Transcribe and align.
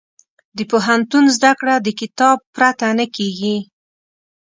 د 0.57 0.59
پوهنتون 0.71 1.25
زده 1.35 1.51
کړه 1.59 1.75
د 1.79 1.87
کتاب 1.99 2.37
پرته 2.55 2.87
نه 2.99 3.05
کېږي. 3.15 3.57